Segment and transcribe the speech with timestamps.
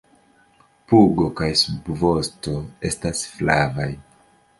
[0.93, 2.55] Pugo kaj subvosto
[2.91, 3.89] estas flavaj.